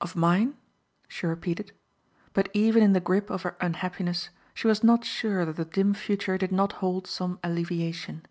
"'Of 0.00 0.14
mine,'" 0.14 0.56
she 1.08 1.26
repeated. 1.26 1.72
But 2.32 2.48
even 2.52 2.80
in 2.80 2.92
the 2.92 3.00
grip 3.00 3.28
of 3.28 3.42
her 3.42 3.56
unhappiness 3.60 4.28
she 4.54 4.68
was 4.68 4.84
not 4.84 5.04
sure 5.04 5.44
that 5.44 5.56
the 5.56 5.64
dim 5.64 5.94
future 5.94 6.38
did 6.38 6.52
not 6.52 6.74
hold 6.74 7.08
some 7.08 7.40
alleviation. 7.42 8.24